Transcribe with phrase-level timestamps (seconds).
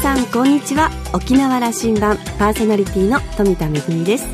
[0.00, 0.88] さんこんにちは。
[1.12, 4.26] 沖縄羅針盤パーソナリティの富田恵です。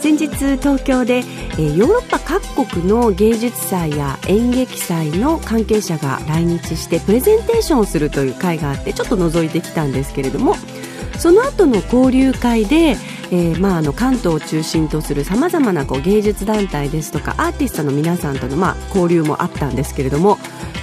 [0.00, 0.26] 先日
[0.58, 10.56] 東京で、ヨーロッパ各国の芸術祭や演劇祭の関係者が来日してプレゼンテーションをするという会があってちょっと覗いてきたんですけれども
[11.18, 20.36] その後の交流会で、えーまあ、あの関東を中心とするさまざまなこう芸術団体ですとかアーティストの皆さんとの、まあ、交流もあったんですけれども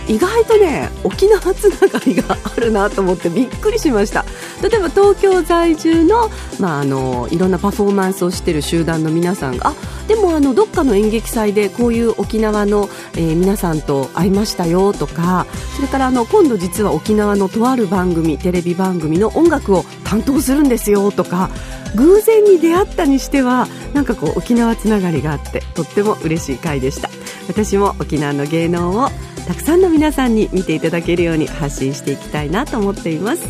[0.08, 4.26] 意外とね沖縄つながりがあるなと思ってびっくりしました。
[4.62, 6.30] 例えば東京在住の,、
[6.60, 9.74] まあ、あのいろんなパフォーマンスをしている集団の皆さんがあ
[10.08, 15.46] でもあのどっかの演劇祭でこういう沖縄の、えー、皆さんと会いましたよとか
[15.76, 21.50] それからあの今度実は沖縄のとある番組テレビ番組の音楽を担当するんですよとか
[21.96, 27.10] 偶然に出会ったにしてはなんかこう沖縄つながりがあってとっても嬉しい回でした。
[27.48, 29.10] 私も沖縄の芸能を
[29.48, 33.42] たくさんの皆さんに見ていただけるように発信していきたいなと思っています。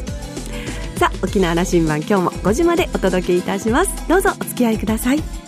[0.98, 4.08] さあ沖縄羅針盤今日も5時までお届けいたします。
[4.08, 5.43] どうぞお付き合いください。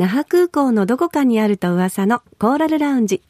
[0.00, 3.20] 那覇空港のどこかにあると噂のコーラルラウンジ。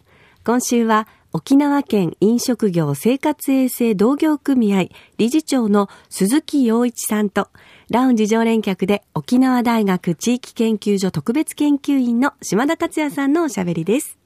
[0.44, 4.86] 今週は沖縄県飲食業生活衛生同業組合
[5.18, 7.48] 理事長の鈴木洋一さんと、
[7.90, 14.16] ラウンジ常連客で沖縄大学地域研究所特別研究員の島田克也さんのおしゃべりです。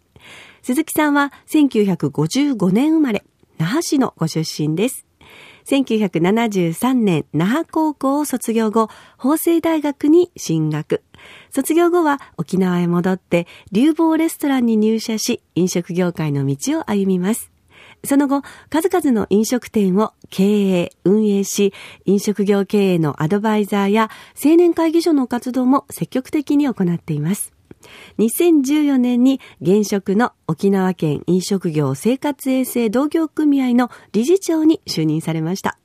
[0.60, 3.24] 鈴木さんは1955年生まれ、
[3.56, 5.06] 那覇市のご出身です。
[5.64, 11.03] 1973年那覇高校を卒業後、法政大学に進学。
[11.50, 17.50] 卒業後は沖縄へ戻って流房レストランに入社し、飲食業界の道を歩みます。
[18.04, 20.44] その後、数々の飲食店を経
[20.82, 21.72] 営、運営し、
[22.04, 24.10] 飲食業経営のアドバイザーや
[24.42, 27.52] 青年会議所の活動も積極的に行っています。
[28.18, 35.78] 2014年に現職の沖縄県飲食業生活衛生同業組合の理事長に就任されました。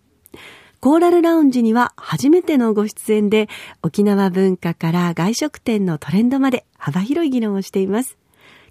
[0.82, 3.50] コーラルラウンジには初めてのご出演で、
[3.84, 8.18] 沖縄文化から外食店のトレンドまで幅広い議論をしています。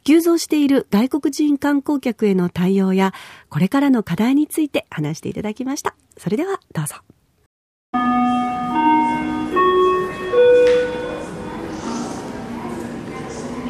[0.04, 3.12] 急増している外国人観光客への対応や、
[3.50, 5.94] これからの課題について話していただきました。
[6.16, 6.94] それではどうぞ。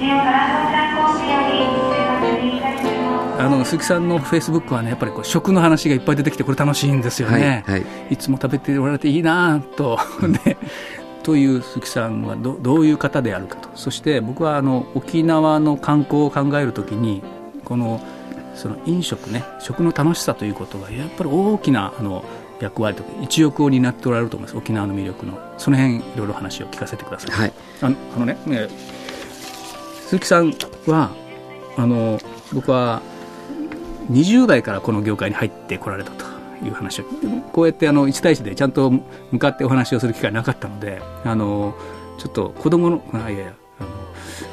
[0.01, 0.78] あの
[3.69, 10.57] 鈴木さんのフェイスブックはねやっぱりこう食の話がいっぱい出てきてこれ楽しいんですよね、はい、はい、いつも食べておられていいなと、 ね、
[11.23, 13.69] という鈴木さんはどどういう方であるかと。
[13.75, 17.23] そして僕はあの沖縄の観光を考えるときに
[17.67, 18.01] この
[18.55, 22.25] その飲食ね食の楽しさということがやっぱり大きなあの
[22.61, 24.57] 役割とか一翼を担っておられると思います。
[24.57, 25.39] 沖縄の魅力の。
[25.59, 27.53] その辺いろいろ話を聞かせてください、はい、
[27.83, 28.69] あのあのねね
[30.07, 30.55] 鈴木さん
[30.87, 31.11] は
[31.77, 32.19] あの
[32.55, 33.03] 僕は
[34.11, 36.25] 20代からこの業界に入ってこられたと
[36.65, 37.05] いう話を
[37.53, 41.75] こうやってあの1対1でちゃんと向かってお話をする機会なかったのであの
[42.19, 43.91] ちょっと子供のあいやいやあの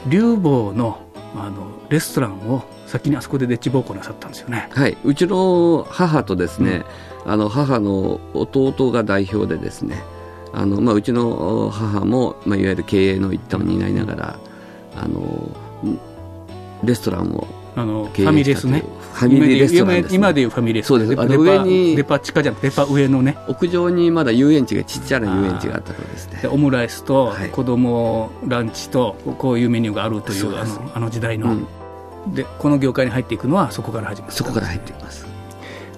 [0.09, 1.01] 竜坊の
[1.37, 4.69] あのレストランを先にあそこでデッチ奉公なさったんですよね。
[4.71, 6.83] はい、うちの母とですね、
[7.25, 10.01] うん、あの母の弟が代表でですね、
[10.53, 14.39] あのまあうちの母もまあいわゆる経営の一端を担いながら、
[14.95, 15.49] あの
[16.85, 18.79] レストランをあのファミレスね。
[18.79, 20.87] ファミリーレストラン、ね、今でいうファミレス。
[20.87, 21.13] そうです。
[21.13, 23.37] 上にデパ地下じゃなくてデパ上のね。
[23.47, 26.47] 屋上にまだ遊園地がちっちゃな遊園地があったのですね。
[26.49, 34.33] オムライスと子供ランチとこういうメニューがあるというあのあの時代の、うん、でこの業界に入っていくのはそこから始まる。
[34.33, 35.25] そこから入っています。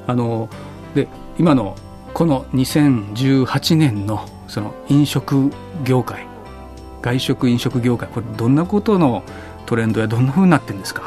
[0.05, 0.49] あの
[0.95, 1.07] で
[1.37, 1.75] 今の
[2.13, 5.51] この2018年のその飲食
[5.83, 6.25] 業界
[7.01, 9.23] 外食飲食業界これどんなことの
[9.65, 11.03] トレンドやどんなふうになってるんですか？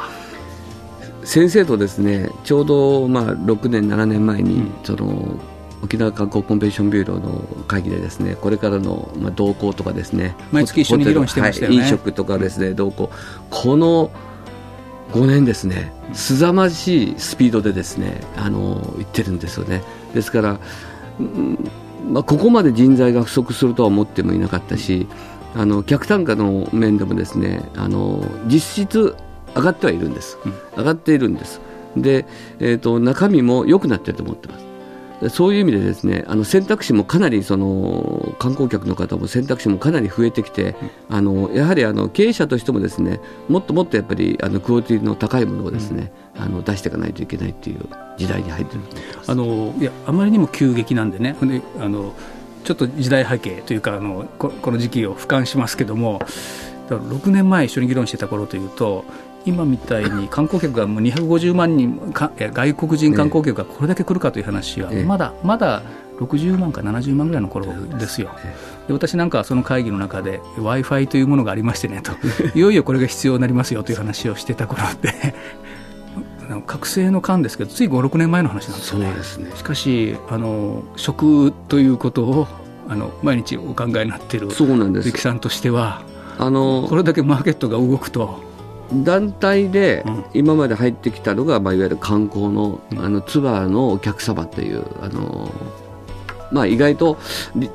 [1.25, 5.39] 先生とですねちょうどまあ6年、7年前に、その
[5.83, 13.11] 沖縄観光コンベンションビューローの会議でですねこれからのまあ動向とかですね毎月一緒に議論してましたよね、はい、飲食とかですね動向
[13.49, 14.11] この
[15.13, 19.83] 5年ですね凄まじいスピードでですねあの言ってるんですよね。
[20.15, 20.61] ですから、
[22.09, 25.07] まあ、ここまで人材が不足するとは思ってもいなかったし
[25.55, 29.17] あの客単価の面でもですねあの実質
[29.55, 30.39] 上がってはいるんです、
[30.77, 31.61] 上がっているんです。
[31.97, 32.27] で、
[32.61, 34.71] えーと、中身も良くなっていると思ってます。
[35.29, 40.75] そういう意味でですねあの選択肢もかなりその観光客の方も選択肢もかなり増えてきて、
[41.09, 47.81] うん、あのやはりあの経営者としてもですねもっともっとやっぱりあのクオリティの高いものをですね、うん、あの出していかないといけないという
[48.17, 48.81] 時代に入ってる
[49.27, 52.15] あのいやあまりにも急激なんでねであの
[52.65, 56.21] ちょっと時代背景というかあのここの時期を俯瞰しますけども
[56.89, 59.05] 6年前一緒に議論してた頃というと
[59.47, 65.83] 今みたいに観光客がもう250万人か外国人観光客がこれだけ来るかという話はまだ、まだ
[66.19, 67.67] 60万か70万ぐらいの頃
[67.99, 68.31] ですよ。
[68.87, 72.13] で私なんかはその会議の中で w i f i というものがありましてねと
[72.55, 75.35] いよいよこれが必要になりますよという話をしてた頃で
[76.67, 79.07] 覚醒の間ですけどつい56年前の話なんですよね。
[79.07, 79.15] ね
[79.55, 82.49] しかしあの食ということを
[82.89, 86.03] あの毎日お考えになっている関さんとしては
[86.39, 88.50] あのこれだけマーケットが動くと。
[88.93, 90.05] 団体で
[90.35, 95.51] 今まで入ってきたのが、まあ、いわゆる観光のあのツアーのお客様というあの
[96.53, 97.17] まあ、意外と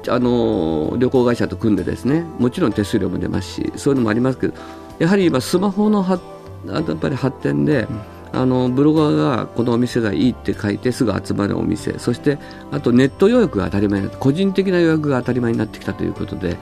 [0.10, 4.54] あの旅行会社と組んでですねもちろん手数料も出ますしそういうのもありますけど
[5.00, 6.20] やはり今スマホのは
[6.68, 7.88] やっぱり発展で、
[8.34, 12.38] うん、あのブロガーがこのお店がいいって書いてすぐ集まるお店そして
[12.72, 16.58] あとネット予約が当たり前個人的な予約が当たり前になってきたということで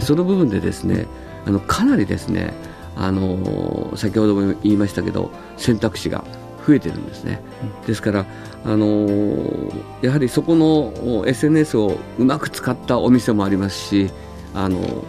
[0.00, 1.06] その部分でですね
[1.46, 2.52] あのかなりですね
[2.96, 6.24] あの先ほども言いましたけど選択肢が
[6.66, 7.42] 増えてるんですね、
[7.80, 8.26] うん、ですから
[8.64, 9.06] あの
[10.02, 14.10] やはりそこの SNS をうまく使ったお店もありますし
[14.54, 15.04] あの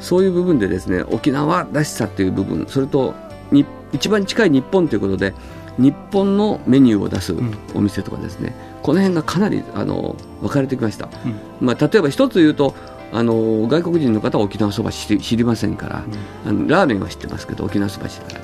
[0.00, 3.14] そういう部分でですね沖縄らしさという部分それと
[3.50, 5.34] に一番近い日本ということで
[5.76, 7.34] 日本のメニューを出す
[7.74, 12.74] お店とかですね、うん、この辺がかなりあの分かれてきました、うん、まあ、例えば一つ言うと
[13.12, 16.04] あの外国人の方は沖縄そば知りませんから、
[16.46, 18.34] うん、あのラーメンは知ってますけど沖縄そば知らない。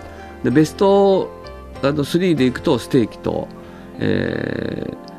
[0.44, 1.30] でベスト
[1.82, 3.48] あの3でいくとステーキと、
[3.98, 5.14] えー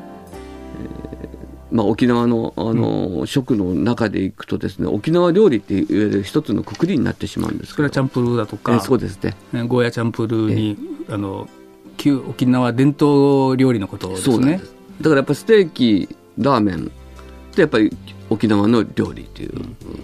[1.70, 9.36] まあ、沖縄のあの、うん、食の中でいくとですね沖縄料理っていわゆる一つのくくりになってしまうんですそれはチャンプルーだとか、えー、そうですね。
[9.52, 10.78] ゴーヤチャンプルーに、
[11.08, 11.48] えー、あの
[11.96, 14.60] 旧沖縄伝統料理のことですね。
[15.00, 16.08] だからやっぱステーキ
[16.38, 17.94] ラーメンってやっぱり
[18.30, 19.52] 沖縄の料理という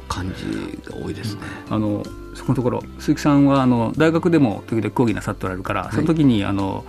[0.08, 1.40] 感じが多いですね。
[1.70, 2.02] あの
[2.34, 6.84] そこのところ鈴木さんはあの大学でも時々講義なさっておられるから、はい、その時にあの、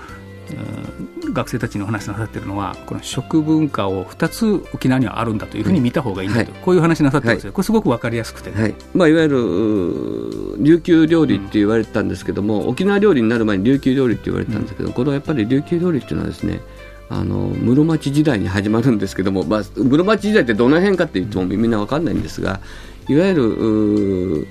[1.25, 8.75] うん、学生たちにお話しなさっているのはこの食文化を2つ沖縄にはあるんだというふうに見た方がいいんだと、はい、こういう話なさってるんですよ、はい、これすごく分かりやすくて、ね、はい。
[8.93, 16.61] まあ、いわゆる琉球料理って言われてたんですけども、うん、沖縄料理になる前に琉球料理って言われてたんですけど、うん、このやっぱり琉球料理っていうのはですね
[17.09, 22.59] あの室町時代に始まるんですけども、まあ、室町時代ってどの辺かって言ってもみんな分かんないんですが
[23.07, 24.47] いわゆる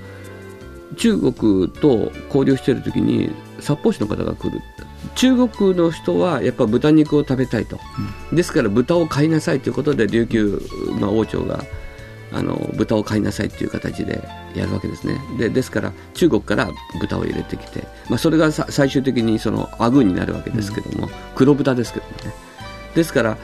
[0.95, 4.61] 中国と交流している時に札幌市の方が来る。
[5.15, 7.77] 中国の人はやっぱ豚肉を食べたいと、
[8.31, 10.61] うん、ですから豚を買いなさいということで琉球、
[10.99, 11.63] まあ、王朝が
[12.31, 15.19] あの豚を買いなさいという形でやるわけですね。
[15.37, 16.69] でですから中国から
[16.99, 22.33] 豚を入れてきて、まあ、それが最終的にそのアグーになるわけですけども、うん、黒豚ですけどね
[22.95, 23.37] ですから、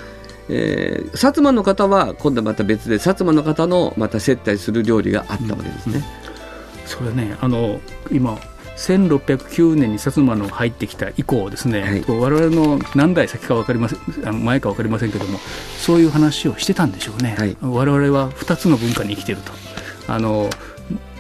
[0.50, 5.96] えー、薩摩の方は今度はまた別で薩摩の方のまた接待する料理があったわけですね。
[5.96, 6.82] うん。
[6.82, 7.38] うん、それね。
[7.42, 7.80] あの
[8.12, 8.40] 今
[8.80, 15.38] 1609年に薩摩の入ってきた以降ですね、はい、我々の何代先か分かりませんあの前か分かりませんけども
[15.78, 19.52] そういう話をしてたんでしょうね、はい、我々は2つの文化に生きていると。
[20.08, 20.50] あの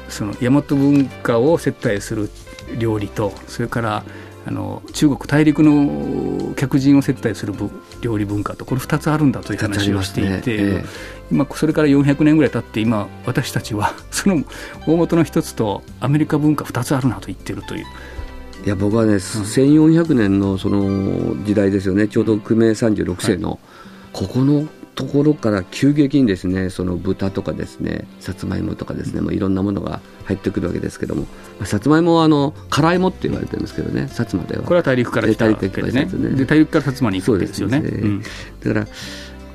[0.07, 2.29] その大和文化を接待する
[2.79, 4.03] 料理とそれから
[4.49, 7.53] あの中国大陸の客人を接待する
[8.01, 10.41] 料理文化とこれ2つあるんだという話をしていて、ね。
[10.47, 10.85] えー、
[11.31, 14.43] 今それから400年ぐらい経って今私たちは その
[14.87, 17.85] 大元の一つとアメリカ文化2つあるなと言ってるという。
[18.65, 22.07] いや僕はね、うん、1400年のその時代ですよね。
[22.07, 23.59] ちょうど久米36世の、はい、
[24.13, 24.67] ここの
[24.99, 31.27] ところから急激にですねその豚とかですねさつまいもとかですね、もういろんなものが入ってくるわけですけども、ま
[31.61, 34.63] あ、さつまいもはあの辛いもって言われてるんですけどね薩摩では。
[34.63, 36.05] これは大陸から来たわけでね。
[36.05, 38.27] で大陸から薩摩に行くわけですよね、ねうん、だ
[38.73, 38.87] から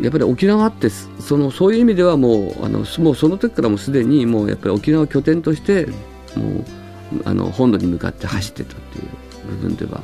[0.01, 10.01] やっぱり沖縄ってそのそういう意味ではもうあのもうその時からもすでにもうやっぱり沖縄拠点としてもうあの本土に向かって走ってたっていう部分では。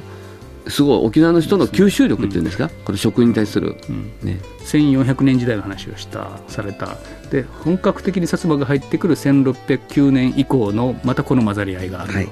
[0.68, 6.96] すごい沖縄の人の吸収力っていうんですか、うん、この食に対する、うん、ね、1400年時代の話をしたされた。
[7.30, 12.28] で本格的に薩摩が入ってくる1609年以降のまたこの混ざり合いがある、はい、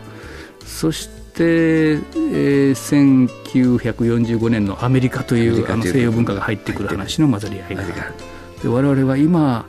[0.67, 7.95] そして、えー、1945年のアメリカというあの西洋文化が入ってくる話の混ざり合いがある。
[8.63, 9.67] で我々は今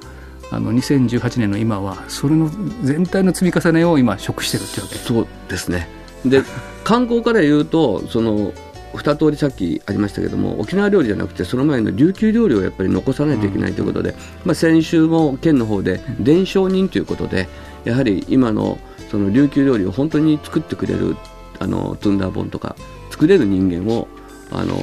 [0.52, 2.50] あの2018年の今はそれの
[2.82, 4.96] 全体の積み重ねを今食してるってわけ。
[4.96, 6.44] そうですねで
[6.84, 8.52] 観光から言うとその
[8.94, 17.48] 2通りさっきありましたけども沖縄料理じゃなくてその前の琉球料理をやっぱり残さないといけないということで、まあ、先週も県の方で伝承人ということで
[17.86, 18.80] やはり今の
[19.12, 21.16] その琉球料理を本当に作ってくれる
[21.60, 22.76] あのトゥンダーボンとか
[23.12, 24.08] 作れる人間を
[24.52, 24.76] あの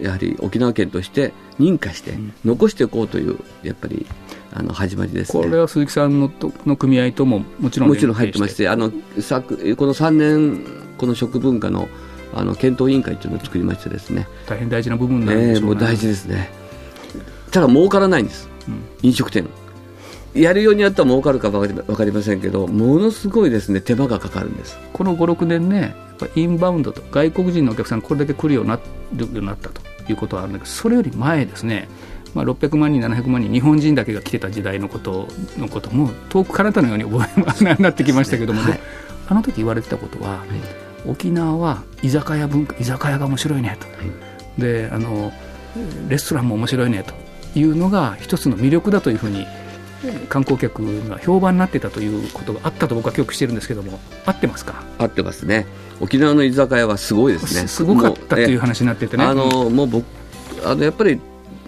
[0.00, 4.06] やはり沖縄県として認可して残していこうというやっぱり
[4.52, 8.90] あの始まりです、ね、これは鈴木さんのとの組合とももちろんもちろん入ってましてあの
[9.20, 10.64] さこの3年
[10.98, 11.88] この食文化の
[12.32, 14.28] あの検討委員会というのを作りましてですね。
[14.46, 16.48] 大変大事な部分なんでしょう、ね、えー、もう大事ですね。
[17.50, 19.48] ただ儲からないんです、うん、飲食店。
[20.32, 24.78] やるようにやったら儲かるか分かりませんけどものすごいですね手間がかかるんです。
[24.92, 25.96] この56年ね
[26.36, 31.88] インバウンドと外国人のお客さんこれだけ来るようになるようになったということはあるんだけどそれより前ですね
[32.34, 37.28] まあ、600万人、700万人、日本人だけが来てた時代のことのことも遠く彼方のように覚
[37.68, 38.80] えなってきましたけども、はい、
[39.28, 40.48] あの時言われてたことは、はい、
[41.08, 43.92] 沖縄は居酒屋文化居酒屋が面白いねと、は
[44.58, 45.32] い、であの
[46.08, 47.14] レストランも面白いねと
[47.58, 49.46] いうのが一つの魅力だというふうに
[50.28, 54.82] 観光客が評判になってたということがあったと僕は記憶してるんですけども合ってますか？
[54.98, 55.66] 合ってますね。
[56.00, 57.68] 沖縄の居酒屋はすごいですね。
[57.68, 59.24] すごかったという話になっててね。
[59.24, 60.06] あのもう僕
[60.64, 61.20] あのやっぱり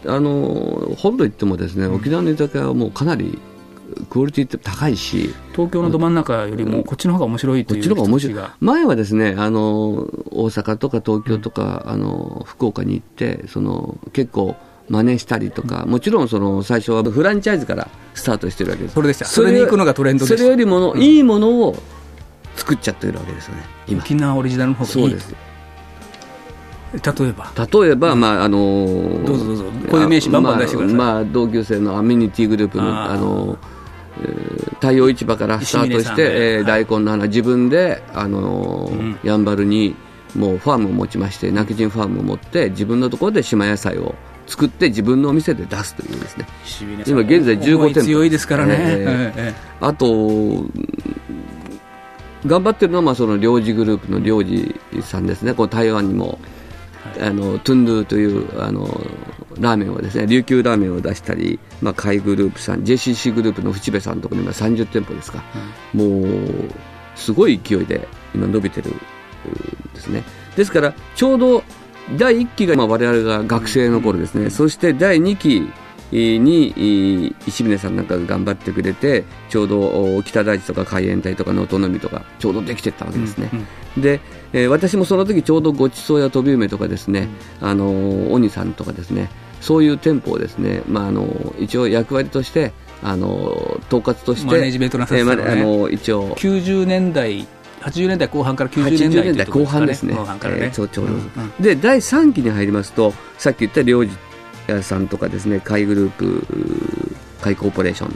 [0.06, 3.38] あの本土行ってもですね沖縄の居酒屋はもうかなり
[4.08, 14.56] クオリティって高いし東京のど真ん中よりもこっちの方が面白いというこっちの方が面白い前はですねあの大阪とか東京とか、うん、あの福岡に行ってその結構
[14.88, 18.94] 真似したりとか、もちろんその最初はフランチャイズからスタートしてるわけです。
[18.94, 19.24] それでした。
[19.24, 21.76] それに行くのがトレンドそれよりもの、うん、いいものを
[22.56, 23.62] 作っちゃってるわけですよね。
[23.86, 24.00] 今。
[24.00, 24.92] 沖縄オリジナルの方がいい。
[24.92, 25.34] そうです。
[26.92, 27.50] 例えば。
[27.82, 29.64] 例えば、まああのー、どうぞどうぞ。
[29.90, 33.58] こういう名詞バンバン出してください、まあ、まあ、同級生のアメニティグループのあの
[34.20, 39.96] えー、太陽市場からスタートして、えー、大根の花、自分で、あのーうん、やんばるに
[40.34, 44.14] もうファームを持ちまして、泣き人ファームを持って、自分のところで島野菜を
[44.46, 46.46] 作って自分のお店で出すというですね。
[47.06, 48.06] 今現在15店舗。
[48.06, 50.66] 強いですからね、えー、あと
[52.46, 55.54] 頑張ってるのはまあその領事グループの領事さんですね。
[55.54, 56.38] こう台湾にも、はい、
[57.20, 58.86] あのトゥンドゥというあの
[59.58, 65.42] ラーメンをですね琉球ラーメンを出したり、まあ、海グループさん JCC グループの淵部さんのところに今30店舗ですか、
[65.92, 66.26] もう
[67.16, 68.94] すごい勢いで今伸びてる
[69.94, 70.24] ですね。
[70.56, 71.64] ですからちょうど
[72.16, 75.70] 第1期が、まあ、我々が学生の頃ですね、そして第2期
[76.12, 83.66] に石峰さんなんかが頑張ってくれてちょうど北大地とか海援隊とか能登の海とかちょうどできてったわけですね、うん
[83.96, 84.20] うん、で、
[84.52, 87.28] えー、私もその時ちょうどごちそうや飛び梅とかですね、
[87.60, 89.30] うん、あの鬼さんとかですね
[89.60, 93.28] そういう店舗をですね、まあ、あの一応役割としてあの
[93.88, 96.34] 統括としてマネジメントなさってた、ね、えー、あの一応。
[96.36, 97.46] 90年代
[97.80, 100.14] 80年代後半から90年代年代後半ですね。
[100.14, 100.66] 後半からね。
[100.66, 104.16] えー、ちょちょうど、うんうん、で、第3期に入りますと、さっき言った領事
[104.68, 106.46] 屋さんとかですね、海グループ、
[107.40, 108.14] 海コーポレーション、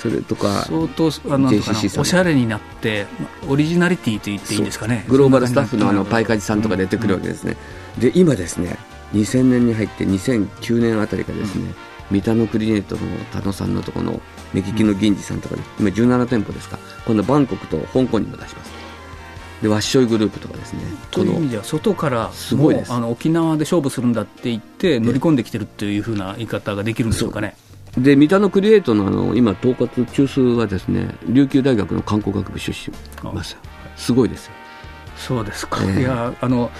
[0.00, 1.50] それとか、相当あの
[1.98, 3.06] おしゃれになって、
[3.46, 5.04] オリジナリティと言っていいんですかね。
[5.08, 7.56] グローバルスタッフのあのパイカジさんとか出てくるわけですね。
[7.96, 8.78] うん、で、今ですね、
[9.12, 11.74] 2000年に入って2009年あたりからですね、うん。
[12.10, 14.20] 三田のクリネットの田野さんのところの
[14.54, 18.80] 目利きの銀次さんとかで、今17店舗ですか今度バンコクと香港にも出します。
[19.60, 20.80] でワッショイグループとかですね
[21.10, 22.92] という意味では外からすごいです。
[22.92, 27.54] あの沖縄で勝負するんだって言って乗り込んできてるっていうふうな言い方ができるんでしょうかね。
[27.98, 33.56] で三田のクリエイトのあの今、統括中枢はですね琉球大学の観光学部出身ます
[33.96, 34.52] すごいですよ。
[35.16, 36.70] そうですか、えー、いやあの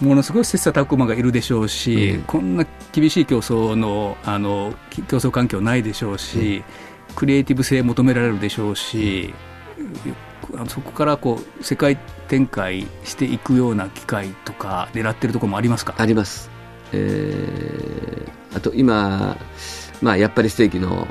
[0.00, 4.74] ものすごい切磋琢磨がいるでしょうし、うん、こんな厳しい競争のあの
[5.08, 6.64] 競争環境ないでしょうし、
[7.10, 9.32] うん、クリエイティブ性求められるでしょうし、
[10.52, 15.94] うん、そこからこう世界展開していくような機会とか狙ってるところもありますか？
[15.98, 16.50] あります、
[16.92, 19.36] えー、あと今、
[20.02, 21.08] まあ、やっぱりステーキの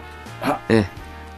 [0.70, 0.86] え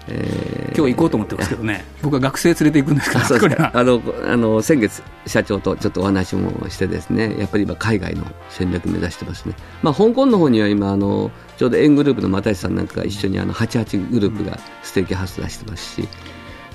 [0.08, 16.08] えー、今日行こうと思ってますけどね、僕は学生連れて行くんですからあのあの先月、社長とちょっとお話もしてですねやっぱり今、海外の戦略目指してますね、まあ、香港の方には今あのちょうど円グループの又吉さんなんかが一緒にあの88グループがステーキハウス出してますし、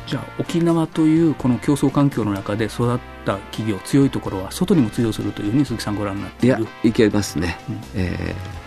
[0.06, 6.56] じゃあ沖縄というこの競争環境の中で育った企業強いところは外にも通用するというふうに鈴木さんご覧になっている。
[6.58, 8.59] いやいけますね、うん、えー、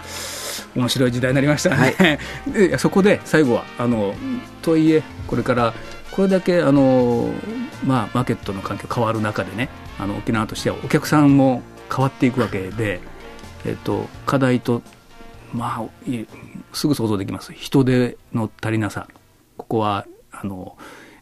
[0.75, 2.19] 面白い時代になりましたね、はい、
[2.51, 4.13] でそこで最後はあの
[4.61, 5.73] とはいえこれから
[6.11, 7.29] これだけあの、
[7.85, 12.99] まあ、マーケットの環境変わる中でねあの沖縄としてはお客さんも変わっていくわけで、
[13.65, 14.81] えっと、課題と、
[15.53, 15.83] まあ、
[16.73, 17.53] すぐ想像できます。
[17.53, 19.07] 人手の足りなさ。
[19.57, 20.75] ここはあの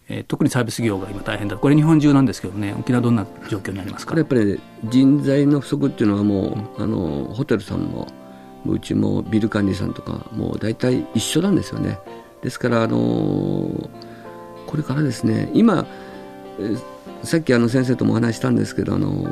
[0.09, 1.55] えー、特にサービス業が今大変だ。
[1.55, 4.15] これ日本中なんですけどね沖縄どんな状況になりますか？
[4.17, 8.07] やっぱり、ね、人材の不足っていうのはもう、うん、あのホテルさんも
[8.65, 11.99] うちもビル管理さんとかもう大体一緒なんですよね。
[12.41, 13.89] ですからあのー、
[14.67, 15.85] これからですね今
[17.23, 19.27] さっきあの先生ともお話したんですけどあの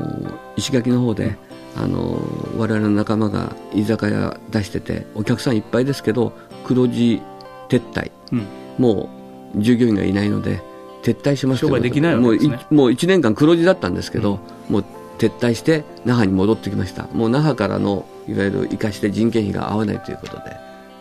[0.55, 1.35] 石垣の方で、
[1.75, 2.19] あの
[2.57, 6.33] 我々の仲間が居酒屋出しててお客さんいっぱいですけど
[6.65, 7.21] 黒字
[7.69, 9.09] 撤退、うん、も
[9.55, 10.61] う従業員がいないので
[11.03, 14.85] 撤退します商売できないわけです、ね、もう1年間黒字だったんですけど、うん、もう
[15.17, 17.03] 撤退して那覇に戻ってきました。
[17.13, 20.49] もう那覇からのいわゆる生かして人件費が合わないということで、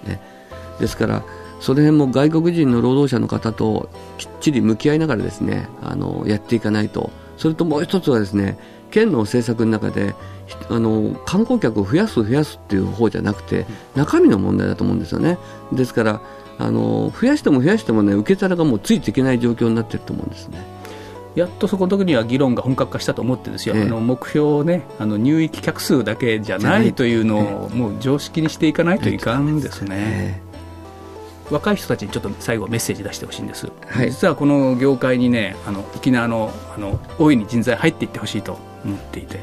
[0.06, 0.20] ね、
[0.80, 1.22] ですから
[1.60, 7.10] その辺も外国人の労働者の方ときっちり向き合いながらですねあのやっていかないと。
[7.36, 8.58] それともう一つはですね
[8.90, 10.14] 県の政策の中で
[10.68, 15.38] あの観光客を増やす増やすっていう方じゃなくて中身の問題だと思うんですよね。
[15.72, 16.20] ですから
[16.58, 20.77] あの増やしても増やしてもね受け皿がもうついていけない状況になっていると思うんですね。
[21.38, 30.42] やっとそこの時には議論が本格化したと思ってですよ、ええ、あの目標ねあの入域客数だけじゃないというのを、もう常識にしていかないといかんですね。
[31.50, 39.40] 若い人たちにちょっと最後メッセージ出してほしいんです、はい、実はこの業界にねあの沖縄のあの大いに人材入っていってほしいと思っていて。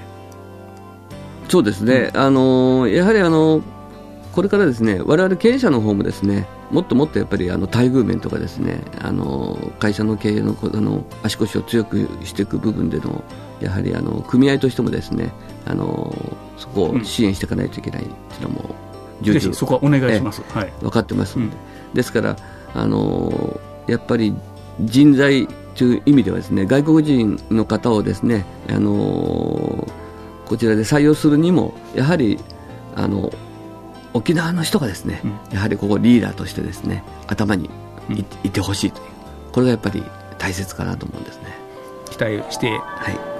[1.47, 3.61] そうですね、うん、あのやはりあの
[4.35, 13.23] これからですね我々経営者の方もですねもっともっとやっぱりあの待遇面とかですねあの会社の経営のあの足腰を強くしていく部分での
[13.61, 15.31] やはりあの組合としてもですね
[15.65, 16.13] あの
[16.57, 18.75] そこを支援していかないといけないっていうのも
[19.21, 21.59] 重々、そこはお願いします、はい、分かってますので、う
[21.91, 21.93] ん。
[21.93, 22.35] ですから
[22.73, 24.35] あのやっぱり
[24.81, 29.87] 人材という意味ではですね外国人の方をですねあの
[30.45, 32.37] こちらで採用するにもやはり
[32.95, 33.31] あの
[34.15, 37.69] 沖縄の人がですね、うん、やはりここリーダーとしてですね頭に
[38.09, 39.05] い,、いてほしいという
[39.51, 40.03] これがやっぱり
[40.37, 41.65] 大切かなと思うんですね。
[42.09, 42.79] 期待して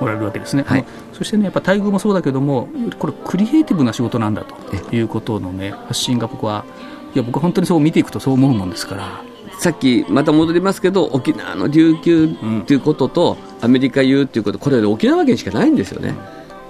[0.01, 2.67] おられるわけですね、はい、そしてねやっぱ待遇もそうだけども
[3.00, 6.65] これクリエイティブな仕事なんだということのね発信が僕は
[7.13, 9.22] いや僕本当にそう見ていくとそう思うもんですから。
[9.58, 12.27] さっきまた戻りますけど沖縄の琉球
[12.67, 16.13] ということと、アメリカいうということこれ沖縄県しかないんですよね、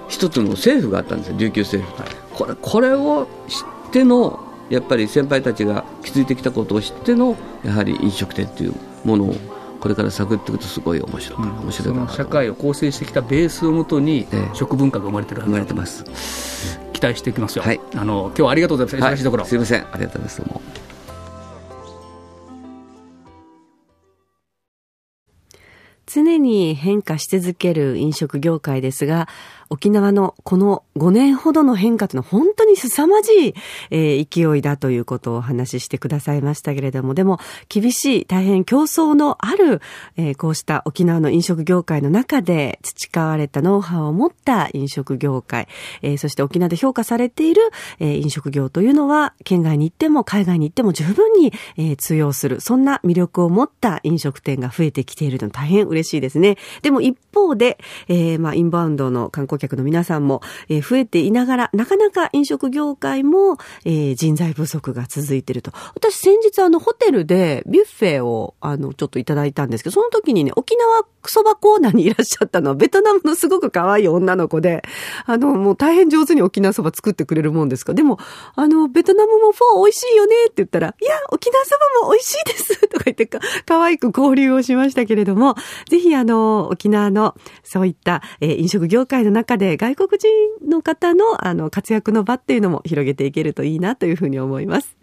[0.08, 9.34] 一つの政府があったんですよ琉球政府、はい、これこれを知ってのやっぱり先輩たちが築いてきたことを知ってのやはり飲食店というものを
[9.80, 16.04] これから探っていくとすごい面白い、うん、面白い社会を構成してきたベースをもとに食文化が生まれてるはず、生まれてます、
[16.92, 19.44] 期待していきますよ、はい、あの今日はありがとうございます、忙しいところ。
[19.44, 19.82] すみません。
[19.82, 20.86] ありがとうございます。
[26.06, 29.28] 常に変化し続ける飲食業界ですが、
[29.70, 33.54] 沖縄のこの5年ほどの変化というのは本当に凄まじい、
[33.90, 39.80] えー、勢いだということをお話ししてくださいましたけれども、でも厳しい、大変競争のある、
[40.16, 45.68] えー、こうした沖縄の飲食業界の中で培われたノウハウを持った飲食業界、
[46.02, 47.62] えー、そして沖縄で評価されている、
[47.98, 56.56] えー、飲食業というのは、県外に行っても海外に行っても十分に、えー、通用する、そんな魅力を持った飲食店が増えてきているの大変嬉しいですね。
[56.82, 65.72] でも一方で、えー、まあ、インバウンドの観光客の皆さんも、え、増えていながら、なかなか飲食業界も、え、人材不足が続いてると。
[65.94, 74.82] 私先日あの、ホテルでビュッフェを、あの、ちょっといただいたんですけど、その時にね、沖縄そばコーナーにいらっしゃったのは、ベトナムのすごく可愛い女の子で、
[75.24, 77.94] あの、もう大変上手に沖縄そば作ってくれるもんですか。
[77.94, 78.18] でも、
[78.54, 81.70] あの、ベトナムもフォー美味しいよねって言ったら、いや、沖縄そ
[82.02, 85.54] ばも美味しいです とか言ってか、可愛く交流をしましたけれども、
[85.88, 90.28] ぜひあの、沖縄のそういった、え、飲食業界の中中で外国人
[90.68, 94.96] の方のあの、活躍の場っていうのも広げていけるといいなというふうに思います。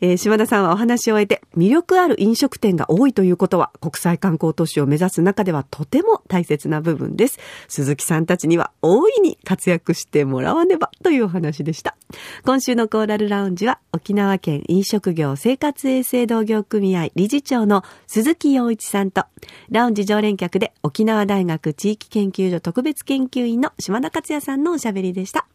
[0.00, 7.38] えー、島田さんはお話を終えて、魅力ある飲食店が多いということは、国際観光都市を目指す中ではとても大切な部分です。
[7.68, 11.96] 鈴木さんたちには大いに活躍してもらわねばというお話でした。
[12.44, 19.24] 今週のコーラルラウンジは沖縄県飲食業生活衛生同業組合理事長の鈴木洋一さんと、
[19.70, 25.48] ラウンジ常連客で沖縄大学地域研究所特別研究員の島田克也さんのおしゃべりでした。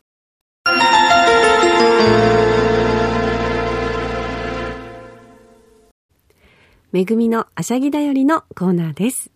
[6.92, 9.30] めぐみのあしゃぎだよりのコーナーです。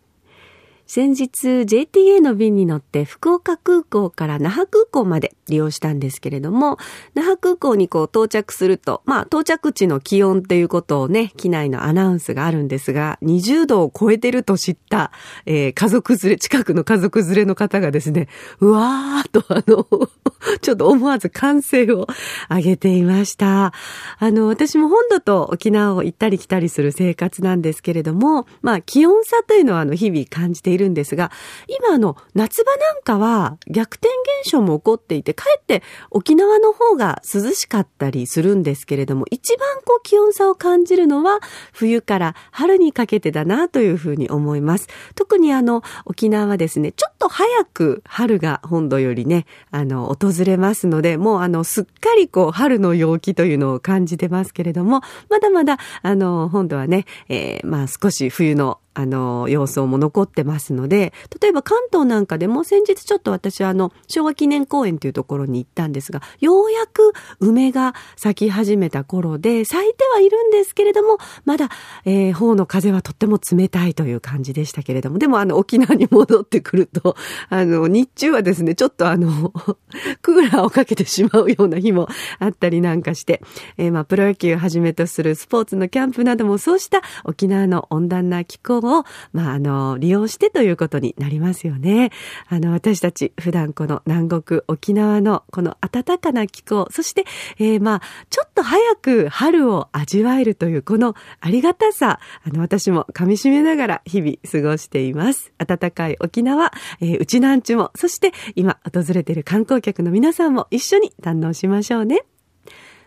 [0.86, 6.78] 先日 JTA の便に乗って福岡空港から那覇空港まで利用したんですけれども、
[7.14, 15.12] 那覇空港にこう到着すると、まあ到着地の気温っていうことをね、機内のアナウンスがあるんですが、20度を超えてると知った、
[15.44, 18.28] えー、家族連れ、近くの家族連れの方がですね、
[18.60, 19.86] うわーとあの、
[20.62, 22.06] ちょっと思わず歓声を
[22.48, 23.72] 上げていました。
[24.18, 31.30] あの、私も本土と沖縄を行ったり来たりする生活なんですけれども、まあ気温差というのはあの日々感じているんですが、
[31.66, 34.08] 今あの夏場なんかは逆転
[34.42, 41.40] 現象も起こっていて、かえって沖縄の方が涼しかったりするんですけれども、一番こう気温差を感じるのは
[41.72, 44.88] 冬から春にかけてだなというふうに思います。
[45.14, 55.00] 特にあの沖縄はですね、ちょっと早く春が本土よりね、あの訪れますので、もうあのすっかりこう春の陽気というのを感じてますけれども、
[55.30, 71.68] まだまだあの本土はね、えー、まあ少し冬のあの、様相も残ってますので、例えば関東なんかでも先日ちょっと私はあの、昭和記念公園というところに行ったんですが、ようやく梅が咲き始めた頃で、咲いてはいるんですけれども、まだ、
[72.04, 77.16] えー、方の風はとっても冷たいという感じでしたけれども、でもあの、沖縄に戻ってくると、
[77.48, 79.52] あの、日中はですね、ちょっとあの、
[80.22, 82.08] クーラーをかけてしまうような日も
[82.38, 83.42] あったりなんかして、
[83.76, 92.10] えー、まあ、プロ野球をはじめとするスポーツのキャンプなどもそうした沖縄の温暖な気候を、をまあ、あの、利用してということになりますよね。
[92.48, 97.24] あの、私たち普段この南国沖縄のこの暖かな気候、そして、
[97.58, 105.52] えー、まあ、ちょっと早く春を味わえるというこのありがたさ、あの、私も噛み締めながら日々過ごしています。
[105.58, 112.24] 暖かい沖縄、えー、内南地も、そして今訪れている観光客の皆さんも一緒に堪能しましょうね。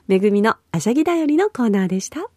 [0.08, 2.30] めぐみのあしゃぎだよりのコーナーでした。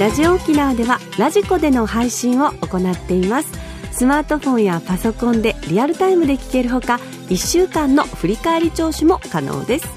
[0.00, 3.52] ラジオ沖縄ではラジコでの配信を行っています。
[3.92, 9.88] スマートフォンやパソコンでリアルタイムで聞けるほか1週間の振り返り聴取も可能です。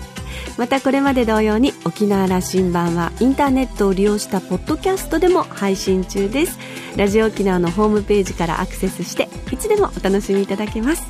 [0.57, 6.59] またこれまで同様に沖縄羅針盤はインターネットを利用したポッドキャストでも配信中です。
[6.97, 11.03] ラジオ沖縄のホームページからアクセスしていつでもお楽しみいただけます。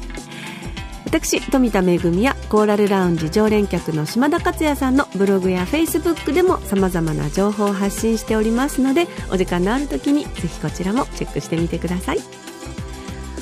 [1.18, 12.18] 私富田恵やコーラルラウンジ常連客の島田克也さんのブログやフェイスブックでもさまざまな情報を発信しておりますのでお時間のある時にぜひこちらもチェックしてみてください。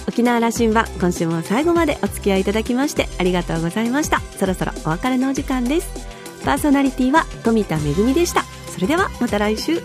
[0.08, 4.20] 沖縄羅針盤今週も最後までお付き合いいただきましてありがとうございました。
[4.38, 5.90] そろそろお別れのお時間です。
[6.46, 8.44] パーソナリティは富田恵でした。
[8.72, 9.82] それではまた来週。